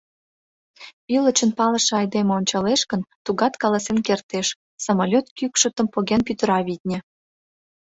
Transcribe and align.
Ӱлычын 1.15 1.49
палыше 1.57 1.93
айдеме 2.01 2.31
ончалеш 2.39 2.81
гын, 2.91 3.01
тугат 3.25 3.53
каласен 3.61 3.97
кертеш: 4.07 4.47
самолёт 4.83 5.25
кӱкшытым 5.37 5.87
поген 5.93 6.21
пӱтыра, 6.27 6.59
витне. 6.67 6.97